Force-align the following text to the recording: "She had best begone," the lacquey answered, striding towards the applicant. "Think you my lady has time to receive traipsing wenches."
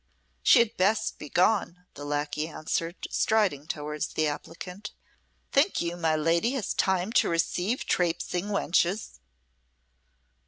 "She 0.41 0.57
had 0.57 0.75
best 0.77 1.19
begone," 1.19 1.85
the 1.93 2.03
lacquey 2.03 2.47
answered, 2.47 2.95
striding 3.11 3.67
towards 3.67 4.07
the 4.07 4.25
applicant. 4.25 4.93
"Think 5.51 5.79
you 5.79 5.95
my 5.95 6.15
lady 6.15 6.53
has 6.53 6.73
time 6.73 7.13
to 7.13 7.29
receive 7.29 7.85
traipsing 7.85 8.45
wenches." 8.47 9.19